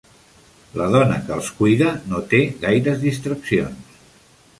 [0.79, 4.01] La dona que els cuida no té gaires distraccions.